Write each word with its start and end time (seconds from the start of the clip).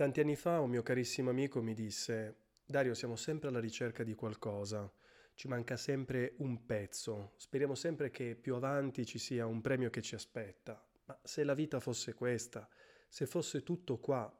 Tanti 0.00 0.20
anni 0.20 0.34
fa 0.34 0.60
un 0.60 0.70
mio 0.70 0.82
carissimo 0.82 1.28
amico 1.28 1.60
mi 1.60 1.74
disse, 1.74 2.36
Dario, 2.64 2.94
siamo 2.94 3.16
sempre 3.16 3.50
alla 3.50 3.60
ricerca 3.60 4.02
di 4.02 4.14
qualcosa, 4.14 4.90
ci 5.34 5.46
manca 5.46 5.76
sempre 5.76 6.36
un 6.38 6.64
pezzo, 6.64 7.32
speriamo 7.36 7.74
sempre 7.74 8.08
che 8.10 8.34
più 8.34 8.54
avanti 8.54 9.04
ci 9.04 9.18
sia 9.18 9.44
un 9.44 9.60
premio 9.60 9.90
che 9.90 10.00
ci 10.00 10.14
aspetta, 10.14 10.82
ma 11.04 11.20
se 11.22 11.44
la 11.44 11.52
vita 11.52 11.80
fosse 11.80 12.14
questa, 12.14 12.66
se 13.10 13.26
fosse 13.26 13.62
tutto 13.62 13.98
qua, 13.98 14.34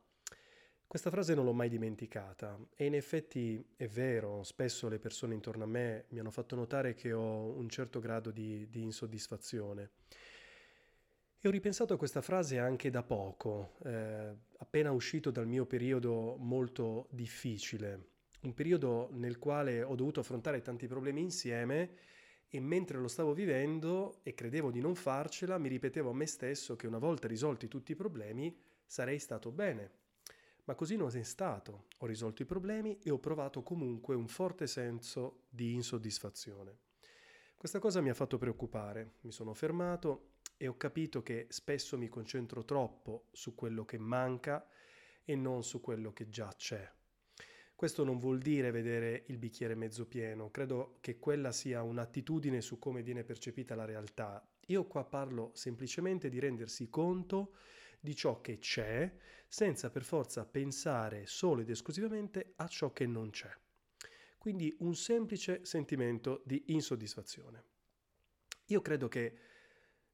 questa 0.86 1.10
frase 1.10 1.34
non 1.34 1.44
l'ho 1.44 1.52
mai 1.52 1.68
dimenticata 1.68 2.58
e 2.74 2.86
in 2.86 2.94
effetti 2.94 3.62
è 3.76 3.86
vero, 3.86 4.42
spesso 4.42 4.88
le 4.88 4.98
persone 4.98 5.34
intorno 5.34 5.64
a 5.64 5.66
me 5.66 6.06
mi 6.08 6.20
hanno 6.20 6.30
fatto 6.30 6.56
notare 6.56 6.94
che 6.94 7.12
ho 7.12 7.54
un 7.54 7.68
certo 7.68 8.00
grado 8.00 8.30
di, 8.30 8.66
di 8.70 8.80
insoddisfazione. 8.80 9.90
E 11.42 11.48
ho 11.48 11.50
ripensato 11.50 11.94
a 11.94 11.96
questa 11.96 12.20
frase 12.20 12.58
anche 12.58 12.90
da 12.90 13.02
poco, 13.02 13.76
eh, 13.84 14.36
appena 14.58 14.90
uscito 14.92 15.30
dal 15.30 15.46
mio 15.46 15.64
periodo 15.64 16.36
molto 16.38 17.06
difficile, 17.12 18.08
un 18.42 18.52
periodo 18.52 19.08
nel 19.12 19.38
quale 19.38 19.82
ho 19.82 19.94
dovuto 19.94 20.20
affrontare 20.20 20.60
tanti 20.60 20.86
problemi 20.86 21.22
insieme 21.22 21.96
e 22.46 22.60
mentre 22.60 22.98
lo 22.98 23.08
stavo 23.08 23.32
vivendo 23.32 24.20
e 24.22 24.34
credevo 24.34 24.70
di 24.70 24.80
non 24.80 24.94
farcela, 24.94 25.56
mi 25.56 25.70
ripetevo 25.70 26.10
a 26.10 26.14
me 26.14 26.26
stesso 26.26 26.76
che 26.76 26.86
una 26.86 26.98
volta 26.98 27.26
risolti 27.26 27.68
tutti 27.68 27.92
i 27.92 27.96
problemi 27.96 28.54
sarei 28.84 29.18
stato 29.18 29.50
bene. 29.50 29.92
Ma 30.64 30.74
così 30.74 30.96
non 30.96 31.08
è 31.16 31.22
stato. 31.22 31.86
Ho 32.00 32.06
risolto 32.06 32.42
i 32.42 32.44
problemi 32.46 32.98
e 33.02 33.10
ho 33.10 33.18
provato 33.18 33.62
comunque 33.62 34.14
un 34.14 34.28
forte 34.28 34.66
senso 34.66 35.44
di 35.48 35.72
insoddisfazione. 35.72 36.76
Questa 37.56 37.78
cosa 37.78 38.02
mi 38.02 38.10
ha 38.10 38.14
fatto 38.14 38.36
preoccupare, 38.36 39.12
mi 39.20 39.32
sono 39.32 39.54
fermato 39.54 40.29
e 40.62 40.68
ho 40.68 40.76
capito 40.76 41.22
che 41.22 41.46
spesso 41.48 41.96
mi 41.96 42.08
concentro 42.08 42.66
troppo 42.66 43.28
su 43.32 43.54
quello 43.54 43.86
che 43.86 43.96
manca 43.96 44.68
e 45.24 45.34
non 45.34 45.64
su 45.64 45.80
quello 45.80 46.12
che 46.12 46.28
già 46.28 46.52
c'è. 46.54 46.86
Questo 47.74 48.04
non 48.04 48.18
vuol 48.18 48.40
dire 48.40 48.70
vedere 48.70 49.24
il 49.28 49.38
bicchiere 49.38 49.74
mezzo 49.74 50.04
pieno, 50.04 50.50
credo 50.50 50.98
che 51.00 51.18
quella 51.18 51.50
sia 51.50 51.82
un'attitudine 51.82 52.60
su 52.60 52.78
come 52.78 53.02
viene 53.02 53.24
percepita 53.24 53.74
la 53.74 53.86
realtà. 53.86 54.46
Io 54.66 54.84
qua 54.84 55.02
parlo 55.02 55.50
semplicemente 55.54 56.28
di 56.28 56.38
rendersi 56.38 56.90
conto 56.90 57.54
di 57.98 58.14
ciò 58.14 58.42
che 58.42 58.58
c'è, 58.58 59.10
senza 59.48 59.88
per 59.88 60.04
forza 60.04 60.44
pensare 60.44 61.24
solo 61.24 61.62
ed 61.62 61.70
esclusivamente 61.70 62.52
a 62.56 62.68
ciò 62.68 62.92
che 62.92 63.06
non 63.06 63.30
c'è. 63.30 63.50
Quindi 64.36 64.76
un 64.80 64.94
semplice 64.94 65.64
sentimento 65.64 66.42
di 66.44 66.64
insoddisfazione. 66.66 67.64
Io 68.66 68.82
credo 68.82 69.08
che 69.08 69.48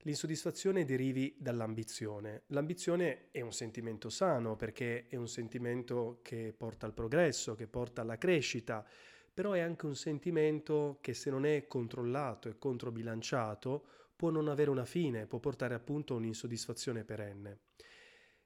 L'insoddisfazione 0.02 0.84
derivi 0.84 1.34
dall'ambizione. 1.38 2.42
L'ambizione 2.48 3.30
è 3.30 3.40
un 3.40 3.52
sentimento 3.52 4.08
sano 4.08 4.54
perché 4.54 5.06
è 5.08 5.16
un 5.16 5.28
sentimento 5.28 6.20
che 6.22 6.54
porta 6.56 6.86
al 6.86 6.94
progresso, 6.94 7.54
che 7.54 7.66
porta 7.66 8.02
alla 8.02 8.18
crescita, 8.18 8.86
però 9.34 9.52
è 9.52 9.60
anche 9.60 9.86
un 9.86 9.96
sentimento 9.96 10.98
che 11.00 11.12
se 11.12 11.28
non 11.30 11.44
è 11.44 11.66
controllato 11.66 12.48
e 12.48 12.58
controbilanciato 12.58 13.86
può 14.16 14.30
non 14.30 14.48
avere 14.48 14.70
una 14.70 14.84
fine, 14.84 15.26
può 15.26 15.38
portare 15.38 15.74
appunto 15.74 16.14
a 16.14 16.16
un'insoddisfazione 16.16 17.04
perenne. 17.04 17.60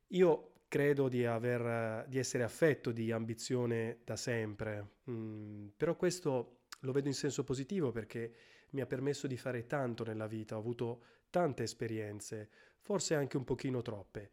Io 0.08 0.54
credo 0.66 1.08
di, 1.08 1.24
aver, 1.24 2.06
di 2.08 2.18
essere 2.18 2.42
affetto 2.42 2.90
di 2.90 3.12
ambizione 3.12 4.00
da 4.04 4.16
sempre, 4.16 4.98
mm, 5.10 5.68
però 5.76 5.94
questo 5.94 6.62
lo 6.80 6.92
vedo 6.92 7.08
in 7.08 7.14
senso 7.14 7.44
positivo 7.44 7.90
perché 7.92 8.34
mi 8.70 8.80
ha 8.80 8.86
permesso 8.86 9.26
di 9.26 9.36
fare 9.36 9.66
tanto 9.66 10.04
nella 10.04 10.26
vita, 10.26 10.56
ho 10.56 10.58
avuto 10.58 11.02
tante 11.30 11.62
esperienze, 11.62 12.48
forse 12.80 13.14
anche 13.14 13.36
un 13.36 13.44
pochino 13.44 13.82
troppe. 13.82 14.30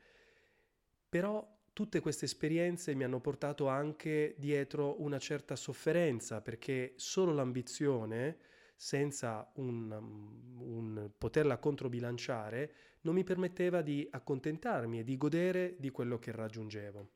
Però 1.10 1.56
tutte 1.72 2.00
queste 2.00 2.26
esperienze 2.26 2.96
mi 2.96 3.04
hanno 3.04 3.20
portato 3.20 3.68
anche 3.68 4.34
dietro 4.38 5.02
una 5.02 5.20
certa 5.20 5.56
sofferenza 5.56 6.42
perché 6.42 6.94
solo 6.96 7.34
l'ambizione, 7.34 8.38
senza 8.76 9.50
un, 9.56 9.92
un 9.92 11.12
poterla 11.18 11.58
controbilanciare, 11.58 12.74
non 13.02 13.14
mi 13.14 13.24
permetteva 13.24 13.82
di 13.82 14.08
accontentarmi 14.10 15.00
e 15.00 15.04
di 15.04 15.18
godere 15.18 15.76
di 15.78 15.90
quello 15.92 16.18
che 16.20 16.32
raggiungevo. 16.32 17.10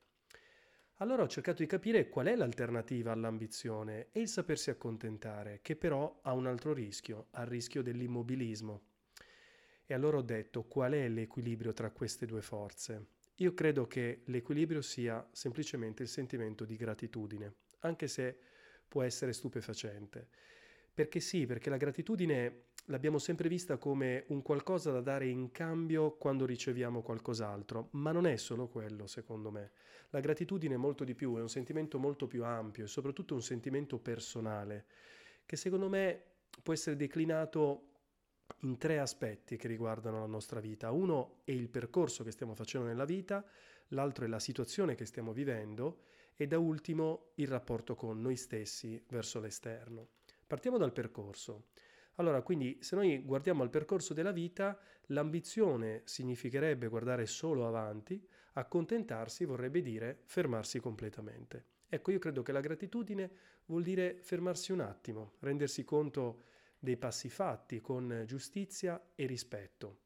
Allora 1.02 1.24
ho 1.24 1.28
cercato 1.28 1.62
di 1.62 1.68
capire 1.68 2.08
qual 2.08 2.26
è 2.26 2.36
l'alternativa 2.36 3.10
all'ambizione 3.10 4.10
e 4.12 4.20
il 4.20 4.28
sapersi 4.28 4.70
accontentare, 4.70 5.58
che 5.60 5.74
però 5.74 6.20
ha 6.22 6.32
un 6.32 6.46
altro 6.46 6.72
rischio, 6.72 7.26
al 7.32 7.46
rischio 7.46 7.82
dell'immobilismo. 7.82 8.82
E 9.84 9.94
allora 9.94 10.18
ho 10.18 10.22
detto 10.22 10.62
qual 10.64 10.92
è 10.92 11.08
l'equilibrio 11.08 11.72
tra 11.72 11.90
queste 11.90 12.26
due 12.26 12.42
forze. 12.42 13.06
Io 13.36 13.54
credo 13.54 13.86
che 13.86 14.22
l'equilibrio 14.26 14.82
sia 14.82 15.26
semplicemente 15.32 16.02
il 16.02 16.08
sentimento 16.08 16.64
di 16.64 16.76
gratitudine, 16.76 17.54
anche 17.80 18.06
se 18.06 18.36
può 18.86 19.02
essere 19.02 19.32
stupefacente. 19.32 20.28
Perché 20.94 21.20
sì, 21.20 21.46
perché 21.46 21.70
la 21.70 21.78
gratitudine 21.78 22.66
l'abbiamo 22.86 23.18
sempre 23.18 23.48
vista 23.48 23.78
come 23.78 24.24
un 24.28 24.42
qualcosa 24.42 24.90
da 24.90 25.00
dare 25.00 25.26
in 25.26 25.50
cambio 25.50 26.16
quando 26.16 26.44
riceviamo 26.44 27.00
qualcos'altro, 27.00 27.88
ma 27.92 28.12
non 28.12 28.26
è 28.26 28.36
solo 28.36 28.68
quello, 28.68 29.06
secondo 29.06 29.50
me. 29.50 29.72
La 30.10 30.20
gratitudine 30.20 30.74
è 30.74 30.78
molto 30.78 31.04
di 31.04 31.14
più, 31.14 31.36
è 31.36 31.40
un 31.40 31.48
sentimento 31.48 31.98
molto 31.98 32.26
più 32.26 32.44
ampio 32.44 32.84
e 32.84 32.88
soprattutto 32.88 33.34
un 33.34 33.42
sentimento 33.42 33.98
personale, 33.98 34.84
che 35.46 35.56
secondo 35.56 35.88
me 35.88 36.22
può 36.62 36.74
essere 36.74 36.96
declinato 36.96 37.91
in 38.60 38.78
tre 38.78 38.98
aspetti 38.98 39.56
che 39.56 39.68
riguardano 39.68 40.20
la 40.20 40.26
nostra 40.26 40.60
vita. 40.60 40.90
Uno 40.90 41.40
è 41.44 41.50
il 41.50 41.68
percorso 41.68 42.24
che 42.24 42.30
stiamo 42.30 42.54
facendo 42.54 42.86
nella 42.86 43.04
vita, 43.04 43.44
l'altro 43.88 44.24
è 44.24 44.28
la 44.28 44.38
situazione 44.38 44.94
che 44.94 45.06
stiamo 45.06 45.32
vivendo 45.32 46.02
e 46.36 46.46
da 46.46 46.58
ultimo 46.58 47.32
il 47.36 47.48
rapporto 47.48 47.94
con 47.94 48.20
noi 48.20 48.36
stessi 48.36 49.02
verso 49.08 49.40
l'esterno. 49.40 50.08
Partiamo 50.46 50.78
dal 50.78 50.92
percorso. 50.92 51.66
Allora, 52.16 52.42
quindi 52.42 52.78
se 52.80 52.94
noi 52.94 53.22
guardiamo 53.22 53.62
al 53.62 53.70
percorso 53.70 54.12
della 54.12 54.32
vita, 54.32 54.78
l'ambizione 55.06 56.02
significherebbe 56.04 56.88
guardare 56.88 57.26
solo 57.26 57.66
avanti, 57.66 58.24
accontentarsi 58.54 59.44
vorrebbe 59.44 59.80
dire 59.80 60.20
fermarsi 60.24 60.78
completamente. 60.78 61.64
Ecco, 61.88 62.10
io 62.10 62.18
credo 62.18 62.42
che 62.42 62.52
la 62.52 62.60
gratitudine 62.60 63.30
vuol 63.66 63.82
dire 63.82 64.18
fermarsi 64.20 64.72
un 64.72 64.80
attimo, 64.80 65.34
rendersi 65.40 65.84
conto 65.84 66.44
dei 66.82 66.96
passi 66.96 67.28
fatti 67.28 67.80
con 67.80 68.24
giustizia 68.26 69.00
e 69.14 69.24
rispetto. 69.26 70.00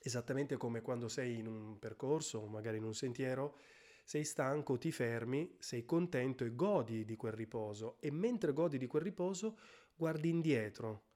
Esattamente 0.00 0.56
come 0.56 0.80
quando 0.80 1.08
sei 1.08 1.38
in 1.38 1.48
un 1.48 1.76
percorso, 1.80 2.46
magari 2.46 2.76
in 2.76 2.84
un 2.84 2.94
sentiero, 2.94 3.58
sei 4.04 4.22
stanco, 4.22 4.78
ti 4.78 4.92
fermi, 4.92 5.56
sei 5.58 5.84
contento 5.84 6.44
e 6.44 6.54
godi 6.54 7.04
di 7.04 7.16
quel 7.16 7.32
riposo 7.32 7.96
e 7.98 8.12
mentre 8.12 8.52
godi 8.52 8.78
di 8.78 8.86
quel 8.86 9.02
riposo 9.02 9.58
guardi 9.96 10.28
indietro, 10.28 11.06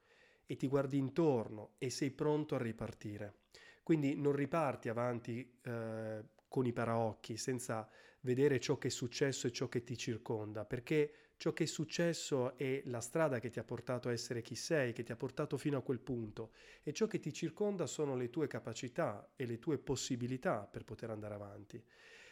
e 0.45 0.57
ti 0.57 0.67
guardi 0.67 0.97
intorno 0.97 1.75
e 1.77 1.89
sei 1.89 2.11
pronto 2.11 2.55
a 2.55 2.61
ripartire. 2.61 3.43
Quindi 3.83 4.17
non 4.17 4.33
riparti 4.33 4.89
avanti 4.89 5.59
eh, 5.61 6.23
con 6.49 6.65
i 6.65 6.73
paraocchi 6.73 7.37
senza 7.37 7.89
vedere 8.23 8.59
ciò 8.59 8.77
che 8.77 8.87
è 8.87 8.91
successo 8.91 9.47
e 9.47 9.51
ciò 9.51 9.67
che 9.67 9.83
ti 9.83 9.97
circonda, 9.97 10.65
perché 10.65 11.13
ciò 11.37 11.53
che 11.53 11.63
è 11.63 11.67
successo 11.67 12.57
è 12.57 12.81
la 12.85 13.01
strada 13.01 13.39
che 13.39 13.49
ti 13.49 13.59
ha 13.59 13.63
portato 13.63 14.09
a 14.09 14.11
essere 14.11 14.41
chi 14.41 14.55
sei, 14.55 14.93
che 14.93 15.03
ti 15.03 15.11
ha 15.11 15.15
portato 15.15 15.57
fino 15.57 15.77
a 15.77 15.81
quel 15.81 15.99
punto 15.99 16.51
e 16.83 16.93
ciò 16.93 17.07
che 17.07 17.19
ti 17.19 17.33
circonda 17.33 17.85
sono 17.85 18.15
le 18.15 18.29
tue 18.29 18.47
capacità 18.47 19.31
e 19.35 19.45
le 19.45 19.59
tue 19.59 19.77
possibilità 19.77 20.65
per 20.65 20.85
poter 20.85 21.09
andare 21.09 21.33
avanti. 21.33 21.83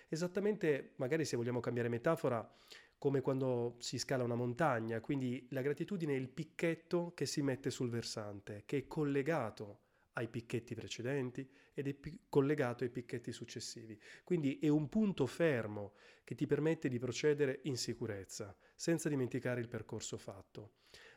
Esattamente, 0.07 0.93
magari 0.97 1.25
se 1.25 1.37
vogliamo 1.37 1.59
cambiare 1.59 1.89
metafora, 1.89 2.49
come 2.97 3.21
quando 3.21 3.75
si 3.79 3.97
scala 3.97 4.23
una 4.23 4.35
montagna, 4.35 4.99
quindi 4.99 5.47
la 5.51 5.61
gratitudine 5.61 6.13
è 6.13 6.17
il 6.17 6.29
picchetto 6.29 7.13
che 7.15 7.25
si 7.25 7.41
mette 7.41 7.69
sul 7.69 7.89
versante, 7.89 8.63
che 8.65 8.77
è 8.77 8.87
collegato 8.87 9.79
ai 10.13 10.27
picchetti 10.27 10.75
precedenti 10.75 11.49
ed 11.73 11.87
è 11.87 11.95
collegato 12.29 12.83
ai 12.83 12.89
picchetti 12.89 13.31
successivi. 13.31 13.99
Quindi 14.23 14.59
è 14.59 14.67
un 14.67 14.89
punto 14.89 15.25
fermo 15.25 15.93
che 16.23 16.35
ti 16.35 16.45
permette 16.45 16.89
di 16.89 16.99
procedere 16.99 17.59
in 17.63 17.77
sicurezza, 17.77 18.55
senza 18.75 19.09
dimenticare 19.09 19.61
il 19.61 19.67
percorso 19.67 20.17
fatto, 20.17 20.73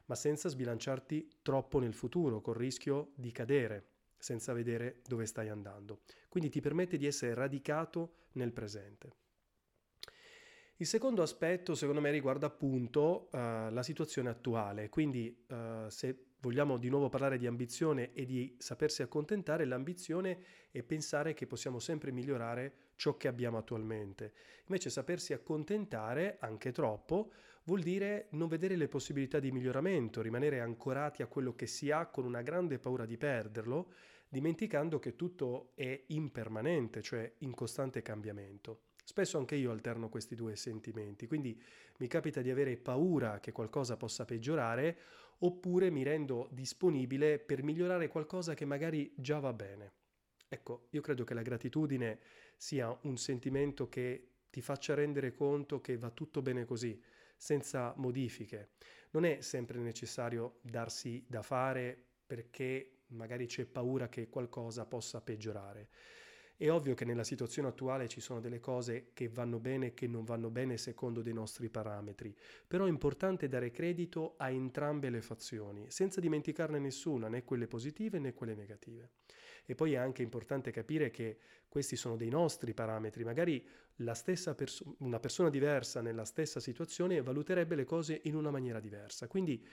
ma 0.07 0.15
senza 0.15 0.49
sbilanciarti 0.49 1.39
troppo 1.43 1.79
nel 1.79 1.95
futuro, 1.95 2.41
col 2.41 2.57
rischio 2.57 3.13
di 3.17 3.33
cadere 3.33 3.89
senza 4.17 4.53
vedere 4.53 5.03
dove 5.07 5.27
stai 5.27 5.49
andando. 5.49 6.03
Quindi 6.29 6.49
ti 6.49 6.61
permette 6.61 6.97
di 6.97 7.07
essere 7.07 7.35
radicato 7.35 8.29
nel 8.33 8.53
presente. 8.53 9.24
Il 10.85 10.91
secondo 10.91 11.23
aspetto, 11.23 11.75
secondo 11.75 12.03
me, 12.03 12.11
riguarda 12.11 12.45
appunto 12.45 13.31
uh, 13.33 13.39
la 13.71 13.83
situazione 13.83 14.29
attuale. 14.29 14.91
Quindi, 14.91 15.35
uh, 15.49 15.89
se 15.89 16.27
vogliamo 16.41 16.77
di 16.77 16.91
nuovo 16.91 17.09
parlare 17.09 17.39
di 17.39 17.47
ambizione 17.47 18.13
e 18.13 18.27
di 18.27 18.55
sapersi 18.59 19.01
accontentare, 19.01 19.65
l'ambizione 19.65 20.45
è 20.71 20.83
pensare 20.83 21.33
che 21.33 21.47
possiamo 21.47 21.79
sempre 21.79 22.13
migliorare 22.13 22.91
ciò 22.97 23.17
che 23.17 23.29
abbiamo 23.29 23.57
attualmente. 23.57 24.35
Invece 24.67 24.91
sapersi 24.91 25.33
accontentare, 25.33 26.37
anche 26.41 26.71
troppo, 26.71 27.33
vuol 27.63 27.81
dire 27.81 28.27
non 28.33 28.49
vedere 28.49 28.77
le 28.77 28.89
possibilità 28.89 29.39
di 29.39 29.53
miglioramento, 29.53 30.21
rimanere 30.21 30.61
ancorati 30.61 31.23
a 31.23 31.29
quello 31.29 31.55
che 31.55 31.67
si 31.67 31.91
ha 31.91 32.09
con 32.09 32.27
una 32.27 32.43
grande 32.43 32.79
paura 32.79 33.07
di 33.07 33.17
perderlo, 33.17 33.91
dimenticando 34.29 34.99
che 34.99 35.17
tutto 35.17 35.73
è 35.77 36.05
impermanente, 36.09 37.01
cioè 37.01 37.33
in 37.39 37.55
costante 37.55 38.03
cambiamento. 38.03 38.81
Spesso 39.07 39.37
anche 39.37 39.55
io 39.55 39.71
alterno 39.71 40.09
questi 40.09 40.35
due 40.35 40.57
sentimenti, 40.57 41.27
quindi 41.27 41.61
mi 41.99 42.07
capita 42.07 42.41
di 42.41 42.51
avere 42.51 42.77
paura 42.79 43.39
che 43.39 43.53
qualcosa 43.53 43.99
possa 43.99 44.25
peggiorare 44.25 44.99
oppure 45.39 45.91
mi 45.91 46.03
rendo 46.03 46.49
disponibile 46.51 47.39
per 47.39 47.63
migliorare 47.63 48.09
qualcosa 48.09 48.55
che 48.55 48.65
magari 48.65 49.13
già 49.15 49.39
va 49.41 49.53
bene. 49.53 49.93
Ecco, 50.49 50.87
io 50.91 51.03
credo 51.03 51.23
che 51.25 51.35
la 51.35 51.43
gratitudine 51.43 52.19
sia 52.57 52.97
un 53.03 53.19
sentimento 53.19 53.89
che 53.91 54.29
ti 54.49 54.63
faccia 54.63 54.95
rendere 54.95 55.35
conto 55.35 55.81
che 55.83 55.99
va 55.99 56.11
tutto 56.11 56.41
bene 56.41 56.65
così, 56.65 56.99
senza 57.37 57.93
modifiche. 57.97 58.71
Non 59.11 59.25
è 59.27 59.41
sempre 59.43 59.81
necessario 59.81 60.61
darsi 60.63 61.25
da 61.29 61.43
fare 61.43 62.03
perché 62.25 63.03
magari 63.09 63.47
c'è 63.47 63.67
paura 63.67 64.09
che 64.09 64.29
qualcosa 64.29 64.87
possa 64.87 65.21
peggiorare. 65.21 65.89
È 66.57 66.71
ovvio 66.71 66.95
che 66.95 67.05
nella 67.05 67.25
situazione 67.25 67.67
attuale 67.67 68.07
ci 68.07 68.21
sono 68.21 68.39
delle 68.39 68.61
cose 68.61 69.11
che 69.13 69.29
vanno 69.29 69.59
bene 69.59 69.87
e 69.87 69.95
che 69.95 70.07
non 70.07 70.23
vanno 70.25 70.51
bene 70.51 70.77
secondo 70.77 71.21
dei 71.21 71.33
nostri 71.33 71.69
parametri, 71.69 72.33
però 72.67 72.85
è 72.85 72.89
importante 72.89 73.49
dare 73.49 73.73
credito 73.73 74.35
a 74.37 74.51
entrambe 74.51 75.11
le 75.11 75.21
fazioni, 75.21 75.91
senza 75.91 76.21
dimenticarne 76.21 76.79
nessuna, 76.79 77.29
né 77.29 77.43
quelle 77.43 77.67
positive 77.67 78.21
né 78.21 78.35
quelle 78.35 78.55
negative. 78.55 79.11
E 79.67 79.75
poi 79.75 79.95
è 79.95 79.97
anche 79.97 80.23
importante 80.23 80.71
capire 80.71 81.11
che 81.11 81.39
questi 81.69 81.97
sono 81.97 82.17
dei 82.17 82.29
nostri 82.29 82.73
parametri, 82.73 83.25
magari 83.25 83.67
perso- 84.55 84.95
una 84.99 85.19
persona 85.19 85.51
diversa 85.51 86.03
nella 86.03 86.25
stessa 86.25 86.61
situazione 86.61 87.21
valuterebbe 87.21 87.75
le 87.75 87.85
cose 87.85 88.21
in 88.25 88.37
una 88.37 88.51
maniera 88.51 88.79
diversa. 88.79 89.27
Quindi 89.27 89.67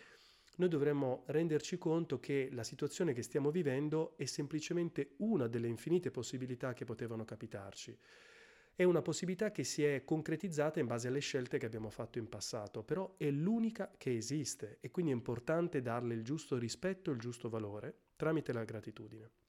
noi 0.55 0.69
dovremmo 0.69 1.23
renderci 1.27 1.77
conto 1.77 2.19
che 2.19 2.49
la 2.51 2.63
situazione 2.63 3.13
che 3.13 3.23
stiamo 3.23 3.51
vivendo 3.51 4.13
è 4.17 4.25
semplicemente 4.25 5.13
una 5.17 5.47
delle 5.47 5.67
infinite 5.67 6.11
possibilità 6.11 6.73
che 6.73 6.85
potevano 6.85 7.25
capitarci. 7.25 7.97
È 8.73 8.83
una 8.83 9.01
possibilità 9.01 9.51
che 9.51 9.63
si 9.63 9.83
è 9.83 10.03
concretizzata 10.03 10.79
in 10.79 10.87
base 10.87 11.07
alle 11.07 11.19
scelte 11.19 11.57
che 11.57 11.65
abbiamo 11.65 11.89
fatto 11.89 12.19
in 12.19 12.29
passato, 12.29 12.83
però 12.83 13.15
è 13.17 13.29
l'unica 13.29 13.91
che 13.97 14.15
esiste 14.15 14.77
e 14.79 14.91
quindi 14.91 15.11
è 15.11 15.15
importante 15.15 15.81
darle 15.81 16.13
il 16.13 16.23
giusto 16.23 16.57
rispetto 16.57 17.09
e 17.09 17.13
il 17.13 17.19
giusto 17.19 17.49
valore 17.49 17.95
tramite 18.15 18.53
la 18.53 18.63
gratitudine. 18.63 19.40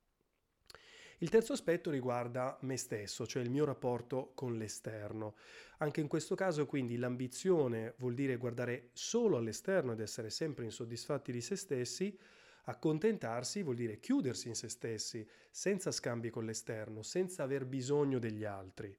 Il 1.22 1.28
terzo 1.28 1.52
aspetto 1.52 1.88
riguarda 1.88 2.58
me 2.62 2.76
stesso, 2.76 3.28
cioè 3.28 3.44
il 3.44 3.50
mio 3.50 3.64
rapporto 3.64 4.32
con 4.34 4.58
l'esterno. 4.58 5.36
Anche 5.78 6.00
in 6.00 6.08
questo 6.08 6.34
caso 6.34 6.66
quindi 6.66 6.96
l'ambizione 6.96 7.94
vuol 7.98 8.14
dire 8.14 8.36
guardare 8.36 8.88
solo 8.92 9.36
all'esterno 9.36 9.92
ed 9.92 10.00
essere 10.00 10.30
sempre 10.30 10.64
insoddisfatti 10.64 11.30
di 11.30 11.40
se 11.40 11.54
stessi, 11.54 12.18
accontentarsi 12.64 13.62
vuol 13.62 13.76
dire 13.76 14.00
chiudersi 14.00 14.48
in 14.48 14.56
se 14.56 14.68
stessi, 14.68 15.24
senza 15.48 15.92
scambi 15.92 16.28
con 16.28 16.44
l'esterno, 16.44 17.02
senza 17.02 17.44
aver 17.44 17.66
bisogno 17.66 18.18
degli 18.18 18.44
altri. 18.44 18.92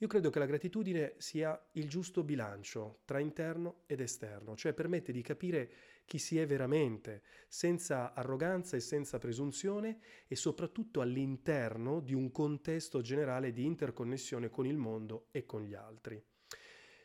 Io 0.00 0.08
credo 0.08 0.28
che 0.28 0.38
la 0.38 0.44
gratitudine 0.44 1.14
sia 1.16 1.58
il 1.72 1.88
giusto 1.88 2.22
bilancio 2.22 3.00
tra 3.06 3.18
interno 3.18 3.84
ed 3.86 4.00
esterno, 4.00 4.54
cioè 4.54 4.74
permette 4.74 5.10
di 5.10 5.22
capire 5.22 5.70
chi 6.04 6.18
si 6.18 6.38
è 6.38 6.44
veramente, 6.44 7.22
senza 7.48 8.12
arroganza 8.12 8.76
e 8.76 8.80
senza 8.80 9.18
presunzione 9.18 9.98
e 10.26 10.36
soprattutto 10.36 11.00
all'interno 11.00 12.00
di 12.00 12.12
un 12.12 12.30
contesto 12.30 13.00
generale 13.00 13.52
di 13.52 13.64
interconnessione 13.64 14.50
con 14.50 14.66
il 14.66 14.76
mondo 14.76 15.28
e 15.30 15.46
con 15.46 15.62
gli 15.62 15.72
altri. 15.72 16.22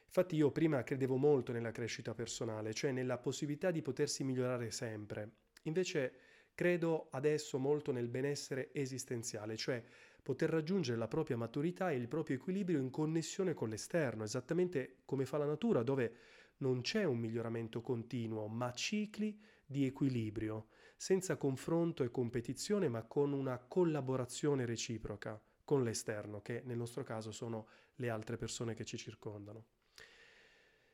Infatti 0.06 0.36
io 0.36 0.52
prima 0.52 0.84
credevo 0.84 1.16
molto 1.16 1.54
nella 1.54 1.72
crescita 1.72 2.14
personale, 2.14 2.74
cioè 2.74 2.92
nella 2.92 3.18
possibilità 3.18 3.72
di 3.72 3.82
potersi 3.82 4.26
migliorare 4.26 4.70
sempre. 4.70 5.36
Invece 5.64 6.14
credo 6.54 7.08
adesso 7.12 7.58
molto 7.58 7.94
nel 7.94 8.10
benessere 8.10 8.74
esistenziale, 8.74 9.56
cioè 9.56 9.82
poter 10.22 10.50
raggiungere 10.50 10.98
la 10.98 11.08
propria 11.08 11.38
maturità 11.38 11.92
e 11.92 11.96
il 11.96 12.08
proprio 12.08 12.36
equilibrio 12.36 12.80
in 12.80 12.90
connessione 12.90 13.54
con 13.54 13.70
l'esterno, 13.70 14.24
esattamente 14.24 14.98
come 15.06 15.26
fa 15.26 15.38
la 15.38 15.46
natura, 15.46 15.84
dove 15.84 16.16
non 16.58 16.82
c'è 16.82 17.04
un 17.04 17.18
miglioramento 17.18 17.82
continuo, 17.82 18.48
ma 18.48 18.72
cicli 18.72 19.40
di 19.66 19.86
equilibrio, 19.86 20.68
senza 20.96 21.38
confronto 21.38 22.04
e 22.04 22.12
competizione, 22.12 22.88
ma 22.88 23.04
con 23.04 23.34
una 23.34 23.58
collaborazione 23.58 24.66
reciproca 24.66 25.42
con 25.64 25.84
l'esterno, 25.84 26.42
che 26.42 26.62
nel 26.66 26.78
nostro 26.78 27.04
caso 27.04 27.32
sono 27.32 27.68
le 27.96 28.10
altre 28.10 28.38
persone 28.38 28.74
che 28.74 28.86
ci 28.86 28.98
circondano. 28.98 29.66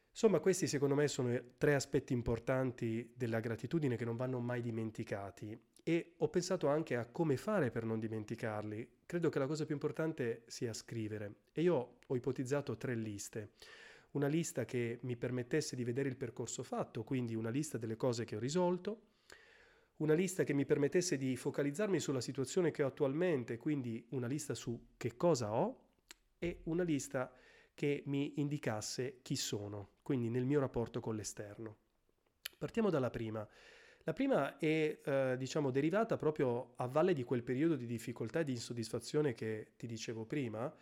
Insomma, 0.09 0.39
questi 0.39 0.67
secondo 0.67 0.95
me 0.95 1.07
sono 1.07 1.37
tre 1.57 1.75
aspetti 1.75 2.13
importanti 2.13 3.13
della 3.15 3.39
gratitudine 3.39 3.97
che 3.97 4.05
non 4.05 4.15
vanno 4.15 4.39
mai 4.39 4.61
dimenticati 4.61 5.59
e 5.87 6.15
ho 6.17 6.27
pensato 6.27 6.67
anche 6.67 6.97
a 6.97 7.05
come 7.05 7.37
fare 7.37 7.71
per 7.71 7.85
non 7.85 7.97
dimenticarli. 7.97 8.89
Credo 9.05 9.29
che 9.29 9.39
la 9.39 9.47
cosa 9.47 9.63
più 9.63 9.73
importante 9.73 10.43
sia 10.47 10.73
scrivere 10.73 11.35
e 11.53 11.61
io 11.61 11.99
ho 12.05 12.15
ipotizzato 12.15 12.75
tre 12.75 12.93
liste 12.93 13.51
una 14.11 14.27
lista 14.27 14.65
che 14.65 14.99
mi 15.03 15.15
permettesse 15.15 15.75
di 15.75 15.83
vedere 15.83 16.09
il 16.09 16.17
percorso 16.17 16.63
fatto, 16.63 17.03
quindi 17.03 17.35
una 17.35 17.49
lista 17.49 17.77
delle 17.77 17.95
cose 17.95 18.25
che 18.25 18.35
ho 18.35 18.39
risolto, 18.39 19.01
una 19.97 20.13
lista 20.13 20.43
che 20.43 20.53
mi 20.53 20.65
permettesse 20.65 21.17
di 21.17 21.35
focalizzarmi 21.35 21.99
sulla 21.99 22.21
situazione 22.21 22.71
che 22.71 22.83
ho 22.83 22.87
attualmente, 22.87 23.57
quindi 23.57 24.03
una 24.09 24.27
lista 24.27 24.55
su 24.55 24.87
che 24.97 25.15
cosa 25.15 25.53
ho 25.53 25.83
e 26.39 26.61
una 26.63 26.83
lista 26.83 27.31
che 27.75 28.01
mi 28.07 28.39
indicasse 28.39 29.19
chi 29.21 29.35
sono, 29.35 29.91
quindi 30.01 30.29
nel 30.29 30.45
mio 30.45 30.59
rapporto 30.59 30.99
con 30.99 31.15
l'esterno. 31.15 31.77
Partiamo 32.57 32.89
dalla 32.89 33.11
prima. 33.11 33.47
La 34.07 34.13
prima 34.13 34.57
è 34.57 34.99
eh, 35.03 35.35
diciamo 35.37 35.69
derivata 35.69 36.15
proprio 36.15 36.71
a 36.77 36.87
valle 36.87 37.11
di 37.11 37.25
quel 37.25 37.43
periodo 37.43 37.75
di 37.75 37.85
difficoltà 37.85 38.39
e 38.39 38.45
di 38.45 38.53
insoddisfazione 38.53 39.33
che 39.33 39.73
ti 39.75 39.85
dicevo 39.85 40.23
prima, 40.23 40.73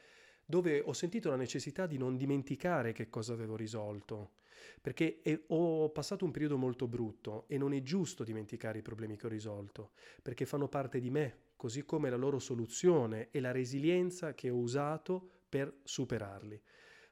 dove 0.46 0.80
ho 0.86 0.94
sentito 0.94 1.32
la 1.32 1.36
necessità 1.36 1.88
di 1.88 1.98
non 1.98 2.18
dimenticare 2.18 2.94
che 2.94 3.10
cosa 3.10 3.34
avevo 3.34 3.56
risolto, 3.56 4.34
perché 4.80 5.24
ho 5.48 5.90
passato 5.90 6.24
un 6.24 6.30
periodo 6.30 6.56
molto 6.56 6.88
brutto 6.88 7.46
e 7.48 7.58
non 7.58 7.74
è 7.74 7.82
giusto 7.82 8.24
dimenticare 8.24 8.78
i 8.78 8.84
problemi 8.84 9.18
che 9.18 9.26
ho 9.26 9.30
risolto, 9.30 9.94
perché 10.22 10.46
fanno 10.46 10.68
parte 10.68 11.00
di 11.00 11.10
me, 11.10 11.38
così 11.56 11.84
come 11.84 12.12
la 12.12 12.18
loro 12.18 12.38
soluzione 12.38 13.30
e 13.32 13.40
la 13.40 13.52
resilienza 13.52 14.36
che 14.36 14.52
ho 14.52 14.58
usato 14.58 15.30
per 15.50 15.80
superarli. 15.82 16.62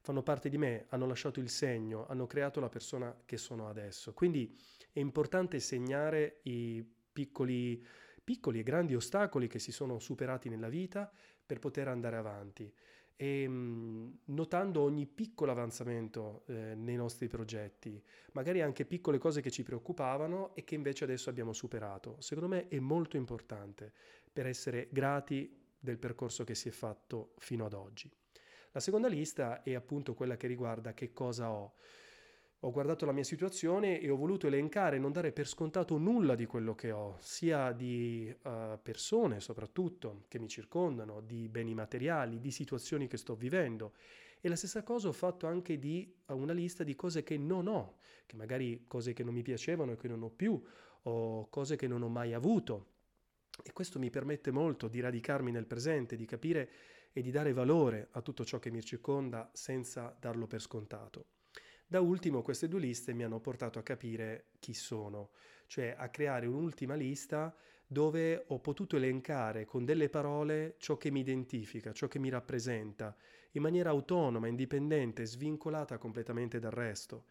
Fanno 0.03 0.21
parte 0.21 0.49
di 0.49 0.57
me, 0.57 0.87
hanno 0.89 1.07
lasciato 1.07 1.39
il 1.39 1.49
segno, 1.49 2.05
hanno 2.07 2.27
creato 2.27 2.59
la 2.59 2.67
persona 2.67 3.15
che 3.23 3.37
sono 3.37 3.69
adesso. 3.69 4.13
Quindi 4.13 4.53
è 4.91 4.99
importante 4.99 5.61
segnare 5.61 6.41
i 6.43 6.85
piccoli, 7.13 7.81
piccoli 8.21 8.59
e 8.59 8.63
grandi 8.63 8.95
ostacoli 8.95 9.47
che 9.47 9.59
si 9.59 9.71
sono 9.71 9.99
superati 9.99 10.49
nella 10.49 10.67
vita 10.67 11.09
per 11.45 11.59
poter 11.59 11.87
andare 11.87 12.17
avanti 12.17 12.69
e 13.15 13.43
ehm, 13.43 14.17
notando 14.25 14.81
ogni 14.81 15.05
piccolo 15.05 15.51
avanzamento 15.51 16.43
eh, 16.47 16.75
nei 16.75 16.97
nostri 16.97 17.29
progetti, 17.29 18.03
magari 18.33 18.61
anche 18.61 18.83
piccole 18.83 19.17
cose 19.17 19.39
che 19.39 19.51
ci 19.51 19.63
preoccupavano 19.63 20.53
e 20.53 20.65
che 20.65 20.75
invece 20.75 21.05
adesso 21.05 21.29
abbiamo 21.29 21.53
superato. 21.53 22.17
Secondo 22.19 22.49
me 22.49 22.67
è 22.67 22.79
molto 22.79 23.15
importante 23.15 23.93
per 24.33 24.47
essere 24.47 24.89
grati 24.91 25.61
del 25.79 25.97
percorso 25.97 26.43
che 26.43 26.55
si 26.55 26.67
è 26.67 26.71
fatto 26.71 27.35
fino 27.37 27.65
ad 27.65 27.73
oggi. 27.73 28.11
La 28.73 28.79
seconda 28.79 29.07
lista 29.07 29.63
è 29.63 29.73
appunto 29.73 30.13
quella 30.13 30.35
che 30.35 30.47
riguarda 30.47 30.93
che 30.93 31.13
cosa 31.13 31.49
ho 31.49 31.73
ho 32.65 32.71
guardato 32.71 33.05
la 33.05 33.11
mia 33.11 33.25
situazione 33.25 33.99
e 33.99 34.09
ho 34.09 34.15
voluto 34.15 34.47
elencare, 34.47 34.97
non 34.97 35.11
dare 35.11 35.33
per 35.33 35.47
scontato 35.47 35.97
nulla 35.97 36.33
di 36.33 36.45
quello 36.45 36.75
che 36.75 36.91
ho, 36.91 37.17
sia 37.19 37.73
di 37.73 38.33
uh, 38.43 38.79
persone 38.81 39.41
soprattutto 39.41 40.23
che 40.29 40.39
mi 40.39 40.47
circondano, 40.47 41.19
di 41.19 41.49
beni 41.49 41.73
materiali, 41.73 42.39
di 42.39 42.51
situazioni 42.51 43.07
che 43.07 43.17
sto 43.17 43.35
vivendo. 43.35 43.95
E 44.39 44.47
la 44.47 44.55
stessa 44.55 44.81
cosa 44.81 45.09
ho 45.09 45.13
fatto 45.13 45.45
anche 45.45 45.77
di 45.77 46.09
una 46.27 46.53
lista 46.53 46.85
di 46.85 46.95
cose 46.95 47.21
che 47.21 47.37
non 47.37 47.67
ho, 47.67 47.97
che 48.25 48.37
magari 48.37 48.85
cose 48.87 49.11
che 49.11 49.23
non 49.25 49.33
mi 49.33 49.41
piacevano 49.41 49.91
e 49.91 49.97
che 49.97 50.07
non 50.07 50.23
ho 50.23 50.29
più, 50.29 50.61
o 51.01 51.49
cose 51.49 51.75
che 51.75 51.87
non 51.87 52.01
ho 52.01 52.09
mai 52.09 52.33
avuto. 52.33 52.91
E 53.61 53.73
questo 53.73 53.99
mi 53.99 54.09
permette 54.09 54.51
molto 54.51 54.87
di 54.87 55.01
radicarmi 55.01 55.51
nel 55.51 55.65
presente, 55.65 56.15
di 56.15 56.25
capire 56.25 56.69
e 57.13 57.21
di 57.21 57.31
dare 57.31 57.53
valore 57.53 58.09
a 58.11 58.21
tutto 58.21 58.43
ciò 58.43 58.59
che 58.59 58.71
mi 58.71 58.83
circonda 58.83 59.49
senza 59.53 60.15
darlo 60.19 60.47
per 60.47 60.59
scontato. 60.59 61.27
Da 61.85 62.01
ultimo 62.01 62.41
queste 62.41 62.67
due 62.67 62.79
liste 62.79 63.13
mi 63.13 63.23
hanno 63.23 63.39
portato 63.39 63.77
a 63.77 63.83
capire 63.83 64.47
chi 64.59 64.73
sono, 64.73 65.29
cioè 65.67 65.93
a 65.95 66.09
creare 66.09 66.47
un'ultima 66.47 66.95
lista 66.95 67.55
dove 67.85 68.45
ho 68.47 68.59
potuto 68.59 68.95
elencare 68.95 69.65
con 69.65 69.85
delle 69.85 70.09
parole 70.09 70.75
ciò 70.79 70.97
che 70.97 71.11
mi 71.11 71.19
identifica, 71.19 71.93
ciò 71.93 72.07
che 72.07 72.17
mi 72.17 72.29
rappresenta, 72.29 73.15
in 73.51 73.61
maniera 73.61 73.91
autonoma, 73.91 74.47
indipendente, 74.47 75.25
svincolata 75.25 75.99
completamente 75.99 76.57
dal 76.57 76.71
resto. 76.71 77.25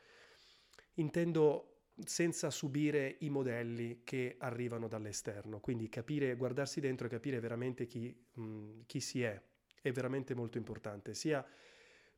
Intendo 0.95 1.87
senza 2.05 2.51
subire 2.51 3.17
i 3.21 3.31
modelli 3.31 4.03
che 4.05 4.37
arrivano 4.39 4.87
dall'esterno, 4.87 5.59
quindi 5.59 5.89
capire, 5.89 6.37
guardarsi 6.37 6.81
dentro 6.81 7.07
e 7.07 7.11
capire 7.11 7.41
veramente 7.41 7.87
chi, 7.87 8.17
mh, 8.35 8.83
chi 8.87 9.01
si 9.01 9.23
è, 9.23 9.41
è 9.83 9.93
veramente 9.93 10.35
molto 10.35 10.57
importante, 10.57 11.13
sia 11.13 11.45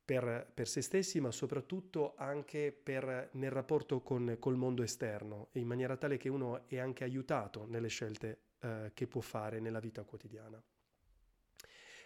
per, 0.05 0.51
per, 0.53 0.69
se 0.69 0.83
stessi, 0.83 1.19
ma 1.19 1.33
soprattutto 1.33 2.15
anche 2.17 2.71
per, 2.71 3.31
nel 3.33 3.51
rapporto 3.51 4.03
con 4.03 4.37
col 4.39 4.57
mondo 4.57 4.83
esterno, 4.83 5.49
in 5.53 5.67
maniera 5.67 5.97
tale 5.97 6.19
che 6.19 6.29
uno 6.29 6.69
è 6.69 6.79
anche 6.79 7.05
aiutato 7.05 7.67
nelle 7.67 7.89
scelte 7.89 8.39
eh, 8.61 8.91
che 8.93 9.07
può 9.07 9.23
fare 9.23 9.61
nella 9.61 9.81
vita 9.81 10.05
quotidiana. 10.05 10.63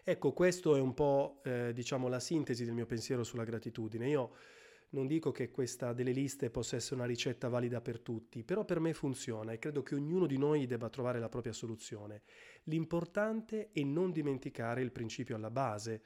Ecco, 0.04 0.32
questo 0.32 0.76
è 0.76 0.80
un 0.80 0.94
po', 0.94 1.40
eh, 1.44 1.72
diciamo, 1.74 2.08
la 2.08 2.20
sintesi 2.20 2.64
del 2.64 2.72
mio 2.72 2.86
pensiero 2.86 3.24
sulla 3.24 3.44
gratitudine. 3.44 4.08
Io 4.08 4.36
non 4.90 5.06
dico 5.06 5.30
che 5.32 5.50
questa 5.50 5.92
delle 5.92 6.12
liste 6.12 6.50
possa 6.50 6.76
essere 6.76 6.96
una 6.96 7.04
ricetta 7.04 7.48
valida 7.48 7.80
per 7.80 8.00
tutti, 8.00 8.42
però 8.42 8.64
per 8.64 8.80
me 8.80 8.94
funziona 8.94 9.52
e 9.52 9.58
credo 9.58 9.82
che 9.82 9.94
ognuno 9.94 10.26
di 10.26 10.38
noi 10.38 10.66
debba 10.66 10.88
trovare 10.88 11.18
la 11.18 11.28
propria 11.28 11.52
soluzione. 11.52 12.22
L'importante 12.64 13.70
è 13.72 13.82
non 13.82 14.12
dimenticare 14.12 14.80
il 14.80 14.92
principio 14.92 15.36
alla 15.36 15.50
base, 15.50 16.02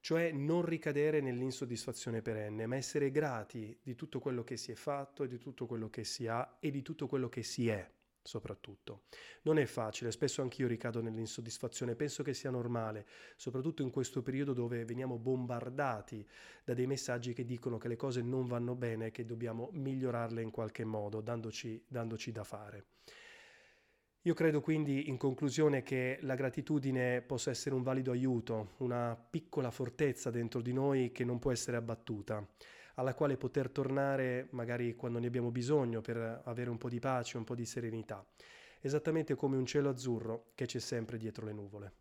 cioè 0.00 0.32
non 0.32 0.64
ricadere 0.64 1.20
nell'insoddisfazione 1.20 2.22
perenne, 2.22 2.66
ma 2.66 2.76
essere 2.76 3.10
grati 3.10 3.78
di 3.82 3.94
tutto 3.94 4.18
quello 4.18 4.42
che 4.44 4.56
si 4.56 4.72
è 4.72 4.74
fatto 4.74 5.24
e 5.24 5.28
di 5.28 5.38
tutto 5.38 5.66
quello 5.66 5.88
che 5.88 6.04
si 6.04 6.26
ha 6.26 6.56
e 6.60 6.70
di 6.70 6.82
tutto 6.82 7.06
quello 7.06 7.28
che 7.28 7.42
si 7.42 7.68
è 7.68 7.88
soprattutto. 8.26 9.04
Non 9.42 9.58
è 9.58 9.64
facile, 9.64 10.10
spesso 10.10 10.42
anch'io 10.42 10.66
ricado 10.66 11.00
nell'insoddisfazione, 11.00 11.94
penso 11.94 12.22
che 12.22 12.34
sia 12.34 12.50
normale, 12.50 13.06
soprattutto 13.36 13.82
in 13.82 13.90
questo 13.90 14.22
periodo 14.22 14.52
dove 14.52 14.84
veniamo 14.84 15.16
bombardati 15.18 16.26
da 16.64 16.74
dei 16.74 16.86
messaggi 16.86 17.32
che 17.32 17.44
dicono 17.44 17.78
che 17.78 17.88
le 17.88 17.96
cose 17.96 18.20
non 18.22 18.46
vanno 18.46 18.74
bene 18.74 19.10
che 19.10 19.24
dobbiamo 19.24 19.70
migliorarle 19.72 20.42
in 20.42 20.50
qualche 20.50 20.84
modo, 20.84 21.20
dandoci, 21.20 21.82
dandoci 21.88 22.32
da 22.32 22.44
fare. 22.44 22.84
Io 24.22 24.34
credo 24.34 24.60
quindi 24.60 25.08
in 25.08 25.18
conclusione 25.18 25.84
che 25.84 26.18
la 26.22 26.34
gratitudine 26.34 27.22
possa 27.22 27.50
essere 27.50 27.76
un 27.76 27.82
valido 27.82 28.10
aiuto, 28.10 28.72
una 28.78 29.16
piccola 29.16 29.70
fortezza 29.70 30.30
dentro 30.30 30.60
di 30.60 30.72
noi 30.72 31.12
che 31.12 31.24
non 31.24 31.38
può 31.38 31.52
essere 31.52 31.76
abbattuta 31.76 32.44
alla 32.96 33.14
quale 33.14 33.36
poter 33.36 33.70
tornare 33.70 34.48
magari 34.50 34.94
quando 34.94 35.18
ne 35.18 35.26
abbiamo 35.26 35.50
bisogno 35.50 36.00
per 36.00 36.42
avere 36.44 36.70
un 36.70 36.78
po' 36.78 36.88
di 36.88 36.98
pace, 36.98 37.36
un 37.36 37.44
po' 37.44 37.54
di 37.54 37.64
serenità, 37.64 38.24
esattamente 38.80 39.34
come 39.34 39.56
un 39.56 39.66
cielo 39.66 39.88
azzurro 39.88 40.50
che 40.54 40.66
c'è 40.66 40.78
sempre 40.78 41.18
dietro 41.18 41.46
le 41.46 41.52
nuvole. 41.52 41.92